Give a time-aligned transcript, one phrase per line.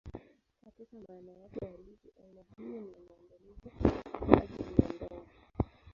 [0.65, 3.69] Katika maana yake halisi, aina hiyo ni ya maandalizi
[4.19, 5.21] kwa ajili ya ndoa.